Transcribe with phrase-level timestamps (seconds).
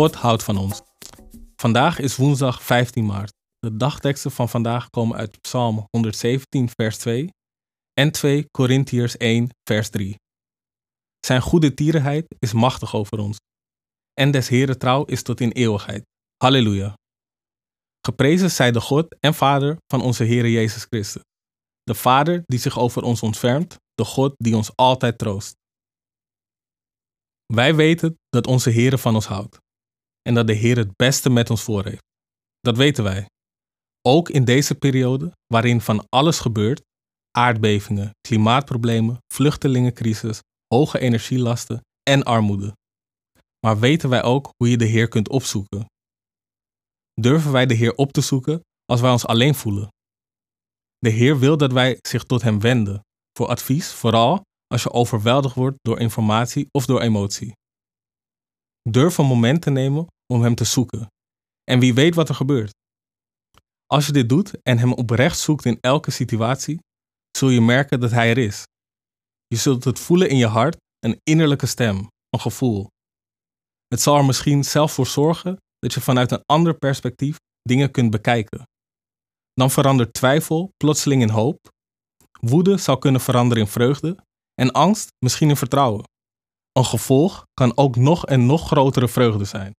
[0.00, 0.82] God houdt van ons.
[1.56, 3.32] Vandaag is woensdag 15 maart.
[3.58, 7.30] De dagteksten van vandaag komen uit Psalm 117, vers 2
[7.92, 10.14] en 2 Korintiërs 1, vers 3.
[11.26, 13.36] Zijn goede tierenheid is machtig over ons.
[14.12, 16.02] En des Heren trouw is tot in eeuwigheid.
[16.36, 16.94] Halleluja.
[18.06, 21.22] Geprezen zij de God en Vader van onze Heere Jezus Christus.
[21.82, 25.54] De Vader die zich over ons ontfermt, de God die ons altijd troost.
[27.46, 29.58] Wij weten dat onze Heere van ons houdt
[30.22, 32.02] en dat de Heer het beste met ons voor heeft.
[32.60, 33.26] Dat weten wij.
[34.02, 36.82] Ook in deze periode waarin van alles gebeurt,
[37.30, 40.40] aardbevingen, klimaatproblemen, vluchtelingencrisis,
[40.74, 42.76] hoge energielasten en armoede.
[43.66, 45.84] Maar weten wij ook hoe je de Heer kunt opzoeken?
[47.20, 49.88] Durven wij de Heer op te zoeken als wij ons alleen voelen?
[50.98, 53.00] De Heer wil dat wij zich tot Hem wenden
[53.32, 57.52] voor advies, vooral als je overweldigd wordt door informatie of door emotie.
[58.88, 61.06] Durf een moment te nemen om Hem te zoeken.
[61.64, 62.70] En wie weet wat er gebeurt.
[63.86, 66.78] Als je dit doet en Hem oprecht zoekt in elke situatie,
[67.36, 68.64] zul je merken dat Hij er is.
[69.46, 72.88] Je zult het voelen in je hart, een innerlijke stem, een gevoel.
[73.86, 78.10] Het zal er misschien zelf voor zorgen dat je vanuit een ander perspectief dingen kunt
[78.10, 78.62] bekijken.
[79.52, 81.58] Dan verandert twijfel plotseling in hoop,
[82.40, 84.16] woede zal kunnen veranderen in vreugde
[84.54, 86.04] en angst misschien in vertrouwen.
[86.80, 89.72] Een gevolg kan ook nog een nog grotere vreugde zijn.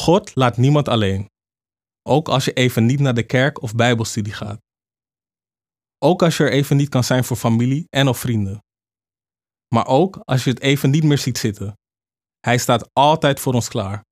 [0.00, 1.26] God laat niemand alleen,
[2.02, 4.60] ook als je even niet naar de kerk of bijbelstudie gaat.
[5.98, 8.58] Ook als je er even niet kan zijn voor familie en of vrienden.
[9.74, 11.78] Maar ook als je het even niet meer ziet zitten.
[12.40, 14.04] Hij staat altijd voor ons klaar.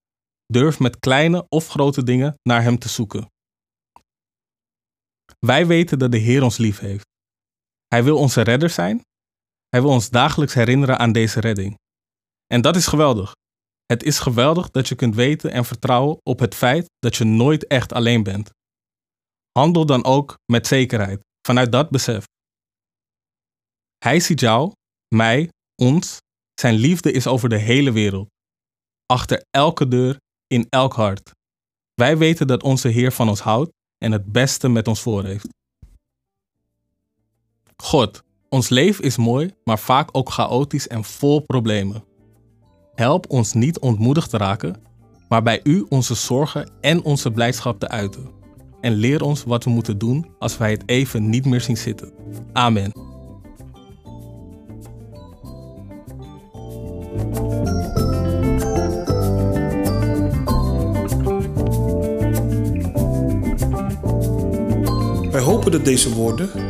[0.47, 3.31] Durf met kleine of grote dingen naar Hem te zoeken.
[5.39, 7.07] Wij weten dat de Heer ons lief heeft.
[7.87, 9.03] Hij wil onze redder zijn
[9.71, 11.79] hij wil ons dagelijks herinneren aan deze redding.
[12.47, 13.35] En dat is geweldig.
[13.87, 17.67] Het is geweldig dat je kunt weten en vertrouwen op het feit dat je nooit
[17.67, 18.51] echt alleen bent.
[19.53, 22.25] Handel dan ook met zekerheid, vanuit dat besef.
[23.99, 24.73] Hij ziet jou,
[25.15, 25.49] mij,
[25.83, 26.19] ons.
[26.61, 28.29] Zijn liefde is over de hele wereld.
[29.07, 30.17] Achter elke deur,
[30.47, 31.31] in elk hart.
[31.95, 35.49] Wij weten dat onze Heer van ons houdt en het beste met ons voor heeft.
[37.77, 42.05] God, ons leven is mooi, maar vaak ook chaotisch en vol problemen.
[42.95, 44.83] Help ons niet ontmoedigd te raken,
[45.29, 48.31] maar bij U onze zorgen en onze blijdschap te uiten.
[48.81, 52.13] En leer ons wat we moeten doen als wij het even niet meer zien zitten.
[52.53, 52.93] Amen.
[65.31, 66.70] Wij hopen dat deze woorden